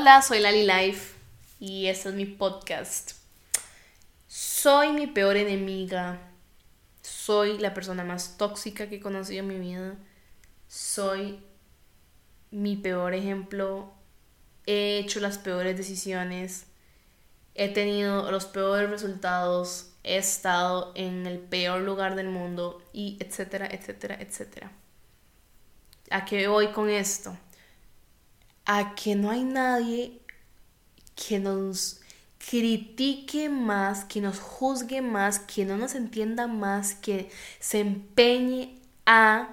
[0.00, 1.16] Hola, soy Lali Life
[1.58, 3.14] y este es mi podcast.
[4.28, 6.20] Soy mi peor enemiga.
[7.02, 9.96] Soy la persona más tóxica que he conocido en mi vida.
[10.68, 11.40] Soy
[12.52, 13.92] mi peor ejemplo.
[14.66, 16.66] He hecho las peores decisiones.
[17.56, 19.94] He tenido los peores resultados.
[20.04, 24.70] He estado en el peor lugar del mundo y etcétera, etcétera, etcétera.
[26.10, 27.36] ¿A qué voy con esto?
[28.68, 30.20] A que no hay nadie
[31.16, 32.00] que nos
[32.38, 39.48] critique más, que nos juzgue más, que no nos entienda más, que se empeñe a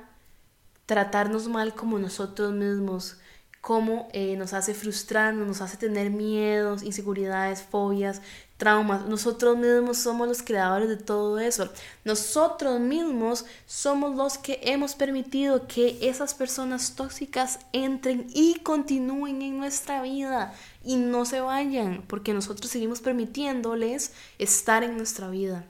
[0.85, 3.17] tratarnos mal como nosotros mismos,
[3.65, 8.21] como eh, nos hace frustrarnos, nos hace tener miedos, inseguridades, fobias,
[8.57, 9.07] traumas.
[9.07, 11.71] Nosotros mismos somos los creadores de todo eso.
[12.03, 19.57] Nosotros mismos somos los que hemos permitido que esas personas tóxicas entren y continúen en
[19.57, 25.65] nuestra vida y no se vayan, porque nosotros seguimos permitiéndoles estar en nuestra vida.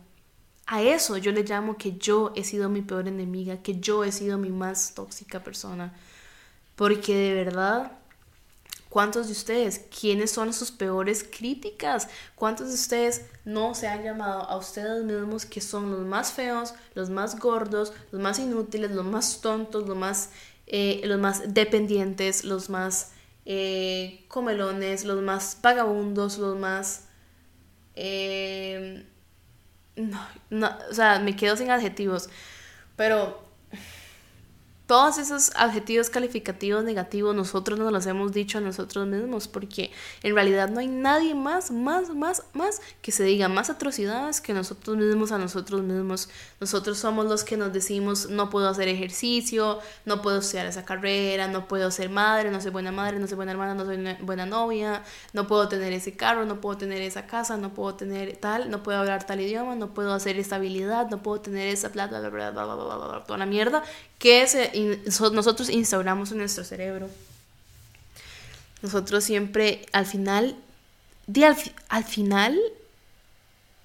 [0.65, 4.11] A eso yo le llamo que yo he sido mi peor enemiga, que yo he
[4.11, 5.93] sido mi más tóxica persona.
[6.75, 7.91] Porque de verdad
[8.95, 9.87] ¿Cuántos de ustedes?
[9.99, 12.07] ¿Quiénes son sus peores críticas?
[12.33, 16.73] ¿Cuántos de ustedes no se han llamado a ustedes mismos que son los más feos,
[16.93, 20.29] los más gordos, los más inútiles, los más tontos, los más,
[20.65, 23.11] eh, los más dependientes, los más
[23.45, 27.09] eh, comelones, los más vagabundos, los más...
[27.95, 29.05] Eh,
[29.97, 32.29] no, o sea, me quedo sin adjetivos.
[32.95, 33.44] Pero
[34.87, 39.91] todos esos adjetivos calificativos negativos nosotros nos los hemos dicho a nosotros mismos porque
[40.21, 44.53] en realidad no hay nadie más, más, más, más que se diga más atrocidades que
[44.53, 46.29] nosotros mismos a nosotros mismos.
[46.59, 51.47] Nosotros somos los que nos decimos no puedo hacer ejercicio, no puedo estudiar esa carrera,
[51.47, 54.45] no puedo ser madre, no soy buena madre, no soy buena hermana, no soy buena
[54.45, 58.69] novia, no puedo tener ese carro, no puedo tener esa casa, no puedo tener tal,
[58.69, 62.19] no puedo hablar tal idioma, no puedo hacer esta habilidad, no puedo tener esa plata,
[62.19, 63.83] bla, bla, bla, bla, bla, bla, toda la mierda
[64.19, 64.91] que
[65.33, 67.09] nosotros instauramos en nuestro cerebro.
[68.81, 70.55] Nosotros siempre, al final,
[71.89, 72.59] al, final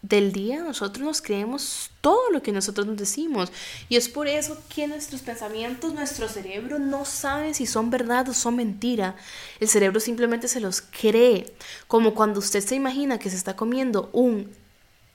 [0.03, 3.51] del día, nosotros nos creemos todo lo que nosotros nos decimos.
[3.89, 8.35] Y es por eso que nuestros pensamientos, nuestro cerebro no sabe si son verdad o
[8.35, 9.17] son mentira.
[9.59, 11.55] El cerebro simplemente se los cree.
[11.87, 14.51] Como cuando usted se imagina que se está comiendo un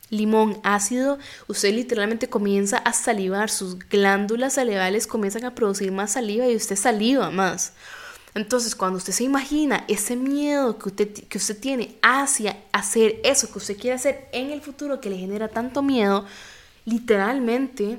[0.10, 1.18] limón ácido,
[1.48, 6.76] usted literalmente comienza a salivar, sus glándulas salivales comienzan a producir más saliva y usted
[6.76, 7.74] saliva más.
[8.36, 13.50] Entonces, cuando usted se imagina ese miedo que usted, que usted tiene hacia hacer eso
[13.50, 16.26] que usted quiere hacer en el futuro que le genera tanto miedo,
[16.84, 17.98] literalmente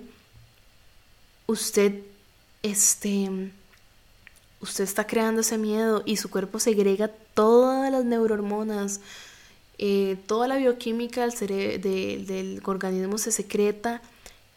[1.46, 2.02] usted
[2.62, 3.50] este
[4.60, 9.00] usted está creando ese miedo y su cuerpo segrega todas las neurohormonas,
[9.78, 14.00] eh, toda la bioquímica del, organismo se secreta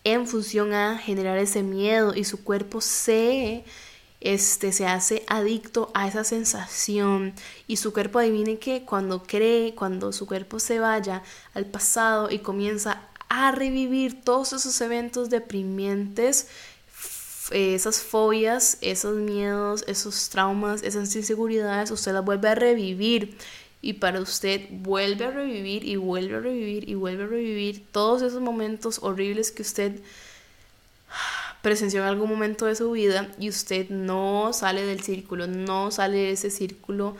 [0.06, 3.66] en función a generar ese miedo y su cuerpo se,
[4.22, 7.34] este, se hace adicto a esa sensación.
[7.68, 11.22] Y su cuerpo adivine que cuando cree, cuando su cuerpo se vaya
[11.53, 16.47] al pasado y comienza a revivir todos esos eventos deprimientes,
[17.51, 23.38] esas fobias, esos miedos, esos traumas, esas inseguridades, usted las vuelve a revivir
[23.81, 28.22] y para usted vuelve a revivir y vuelve a revivir y vuelve a revivir todos
[28.22, 30.00] esos momentos horribles que usted
[31.62, 36.18] presenció en algún momento de su vida y usted no sale del círculo, no sale
[36.18, 37.16] de ese círculo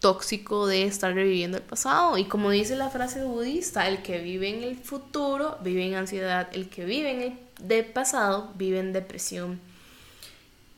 [0.00, 2.18] tóxico de estar reviviendo el pasado.
[2.18, 6.48] Y como dice la frase budista, el que vive en el futuro vive en ansiedad,
[6.52, 9.60] el que vive en el del pasado vive en depresión.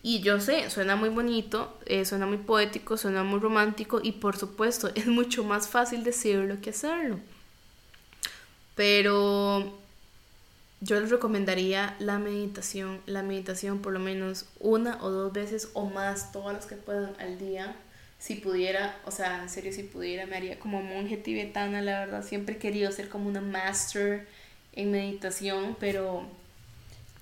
[0.06, 4.37] Y yo sé, suena muy bonito, eh, suena muy poético, suena muy romántico y por
[4.37, 7.19] supuesto es mucho más fácil decirlo que hacerlo.
[8.75, 9.72] Pero
[10.82, 15.87] yo les recomendaría la meditación, la meditación por lo menos una o dos veces o
[15.87, 17.75] más, todas las que puedan al día.
[18.19, 22.22] Si pudiera, o sea, en serio, si pudiera, me haría como monje tibetana, la verdad.
[22.22, 24.28] Siempre he querido ser como una master
[24.74, 26.24] en meditación, pero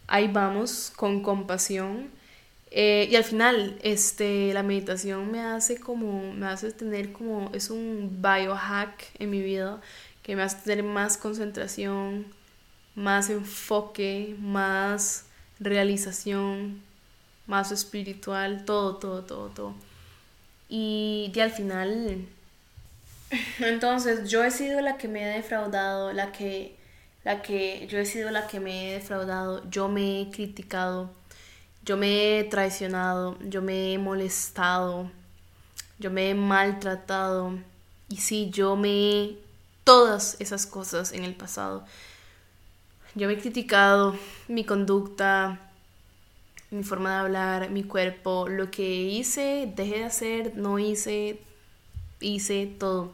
[0.08, 2.11] ahí vamos, con compasión
[2.75, 7.69] eh, y al final, este, la meditación me hace como, me hace tener como, es
[7.69, 9.83] un biohack en mi vida
[10.23, 12.27] que me hace tener más concentración,
[12.95, 15.27] más enfoque, más
[15.61, 16.81] realización,
[17.47, 19.75] más espiritual, todo, todo, todo, todo.
[20.71, 22.27] Y, y al final,
[23.59, 26.77] entonces yo he sido la que me he defraudado, la que,
[27.25, 31.11] la que, yo he sido la que me he defraudado, yo me he criticado
[31.84, 35.11] yo me he traicionado, yo me he molestado,
[35.99, 37.58] yo me he maltratado
[38.08, 39.37] y sí, yo me
[39.84, 41.84] todas esas cosas en el pasado.
[43.14, 44.17] Yo me he criticado
[44.49, 45.61] mi conducta,
[46.70, 51.40] mi forma de hablar, mi cuerpo, lo que hice, dejé de hacer, no hice,
[52.20, 53.12] hice todo.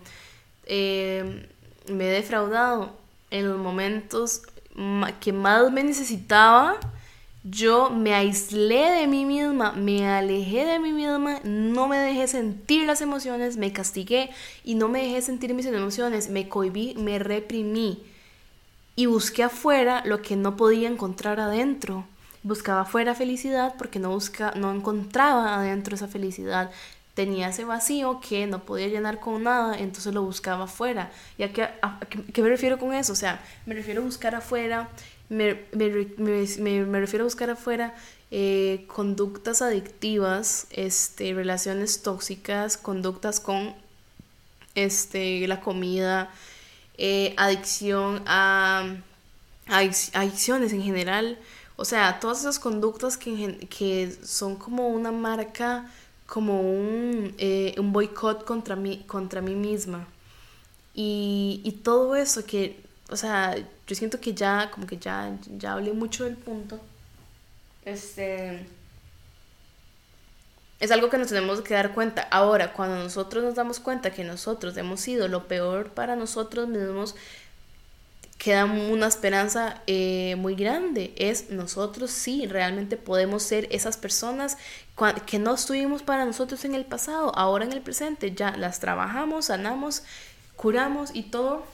[0.67, 1.49] Eh,
[1.89, 2.97] me he defraudado
[3.31, 4.43] en los momentos
[5.21, 6.79] que más me necesitaba.
[7.51, 12.85] Yo me aislé de mí misma, me alejé de mí misma, no me dejé sentir
[12.85, 14.31] las emociones, me castigué
[14.65, 18.03] y no me dejé sentir mis emociones, me cohibí, me reprimí
[18.99, 22.05] y busqué afuera lo que no podía encontrar adentro.
[22.43, 26.73] Buscaba afuera felicidad porque no, busca, no encontraba adentro esa felicidad.
[27.15, 31.13] Tenía ese vacío que no podía llenar con nada, entonces lo buscaba afuera.
[31.39, 31.69] ¿Y a qué,
[32.33, 33.13] qué, me refiero con eso?
[33.13, 34.89] O sea, me refiero a buscar afuera,
[35.29, 37.95] me, me, me, me refiero a buscar afuera
[38.31, 43.75] eh, conductas adictivas, este, relaciones tóxicas, conductas con
[44.75, 46.31] este, la comida,
[46.99, 48.97] eh, adicción a,
[49.67, 51.39] adicciones en general.
[51.77, 55.91] O sea, todas esas conductas que, que son como una marca,
[56.27, 60.07] como un, eh, un boicot contra mí, contra mí misma.
[60.95, 65.73] Y, y, todo eso que, o sea, yo siento que ya, como que ya, ya
[65.73, 66.79] hablé mucho del punto.
[67.85, 68.67] Este
[70.81, 72.23] es algo que nos tenemos que dar cuenta.
[72.31, 77.17] Ahora, cuando nosotros nos damos cuenta que nosotros hemos sido lo peor para nosotros mismos,
[78.39, 81.15] queda una esperanza eh, muy grande.
[81.17, 84.57] Es nosotros sí, realmente podemos ser esas personas
[85.27, 88.33] que no estuvimos para nosotros en el pasado, ahora en el presente.
[88.33, 90.05] Ya las trabajamos, sanamos,
[90.55, 91.65] curamos y todo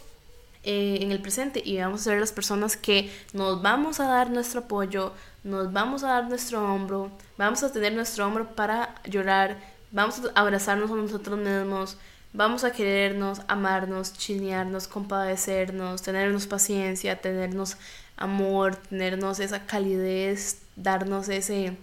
[0.65, 4.31] eh, en el presente y vamos a ser las personas que nos vamos a dar
[4.31, 5.13] nuestro apoyo,
[5.43, 9.59] nos vamos a dar nuestro hombro, vamos a tener nuestro hombro para llorar,
[9.91, 11.99] vamos a abrazarnos a nosotros mismos,
[12.33, 17.77] vamos a querernos, amarnos, chinearnos, compadecernos, tenernos paciencia, tenernos
[18.17, 21.77] amor, tenernos esa calidez, darnos ese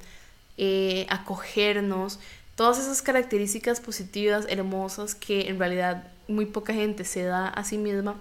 [0.58, 2.20] eh, acogernos,
[2.56, 7.78] todas esas características positivas, hermosas que en realidad muy poca gente se da a sí
[7.78, 8.16] misma.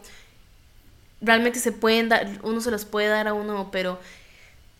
[1.20, 3.98] Realmente se pueden dar, uno se las puede dar a uno, pero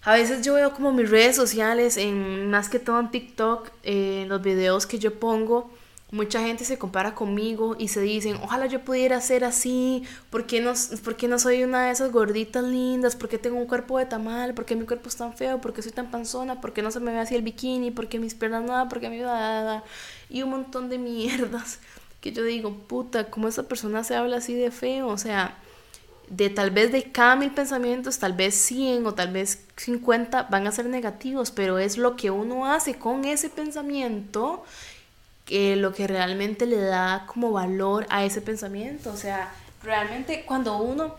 [0.03, 4.29] a veces yo veo como mis redes sociales, en, más que todo en TikTok, en
[4.29, 5.71] los videos que yo pongo,
[6.11, 10.61] mucha gente se compara conmigo y se dicen, ojalá yo pudiera ser así, ¿por qué
[10.61, 13.15] no, no soy una de esas gorditas lindas?
[13.15, 14.55] ¿Por qué tengo un cuerpo de tamal?
[14.55, 15.61] ¿Por qué mi cuerpo es tan feo?
[15.61, 16.61] ¿Por qué soy tan panzona?
[16.61, 17.91] ¿Por qué no se me ve así el bikini?
[17.91, 18.89] ¿Por qué mis piernas nada?
[18.89, 19.21] ¿Por qué mi?
[20.31, 21.79] Y un montón de mierdas
[22.21, 25.09] que yo digo, puta, ¿cómo esa persona se habla así de feo?
[25.09, 25.57] O sea
[26.31, 30.67] de tal vez de cada mil pensamientos, tal vez 100 o tal vez 50 van
[30.67, 34.65] a ser negativos, pero es lo que uno hace con ese pensamiento
[35.45, 39.11] que lo que realmente le da como valor a ese pensamiento.
[39.11, 41.17] O sea, realmente cuando uno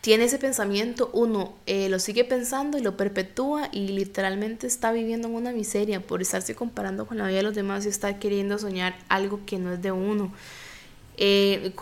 [0.00, 5.26] tiene ese pensamiento, uno eh, lo sigue pensando y lo perpetúa y literalmente está viviendo
[5.26, 8.56] en una miseria por estarse comparando con la vida de los demás y estar queriendo
[8.58, 10.32] soñar algo que no es de uno.
[11.18, 11.74] Eh,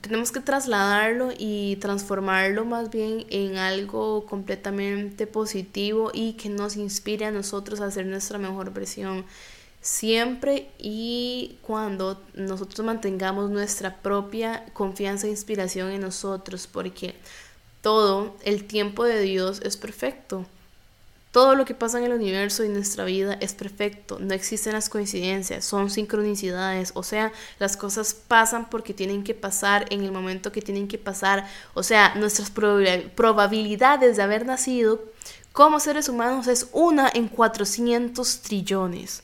[0.00, 7.26] tenemos que trasladarlo y transformarlo más bien en algo completamente positivo y que nos inspire
[7.26, 9.26] a nosotros a ser nuestra mejor versión
[9.82, 17.14] siempre y cuando nosotros mantengamos nuestra propia confianza e inspiración en nosotros porque
[17.82, 20.46] todo el tiempo de Dios es perfecto
[21.32, 24.88] todo lo que pasa en el universo y nuestra vida es perfecto, no existen las
[24.88, 30.50] coincidencias, son sincronicidades, o sea, las cosas pasan porque tienen que pasar en el momento
[30.50, 35.04] que tienen que pasar, o sea, nuestras probabilidades de haber nacido
[35.52, 39.22] como seres humanos es una en 400 trillones.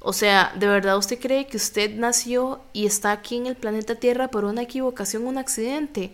[0.00, 3.96] O sea, ¿de verdad usted cree que usted nació y está aquí en el planeta
[3.96, 6.12] Tierra por una equivocación, un accidente?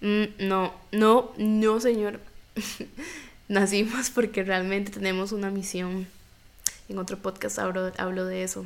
[0.00, 2.20] Mm, no, no, no, señor.
[3.50, 6.06] nacimos porque realmente tenemos una misión.
[6.88, 8.64] En otro podcast hablo, hablo de eso.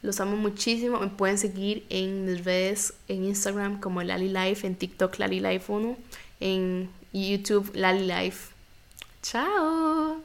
[0.00, 0.98] Los amo muchísimo.
[0.98, 5.70] Me pueden seguir en mis redes, en Instagram como Lali Life, en TikTok Lali Life
[5.70, 5.96] 1,
[6.40, 8.52] en YouTube Lali Life.
[9.22, 10.21] Chao.